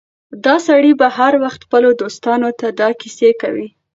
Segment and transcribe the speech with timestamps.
[0.45, 3.67] دا سړی به هر وخت خپلو دوستانو ته دا کيسه کوي.